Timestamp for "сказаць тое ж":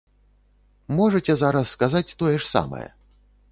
1.75-2.43